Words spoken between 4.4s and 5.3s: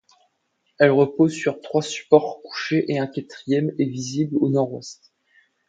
au nord-ouest.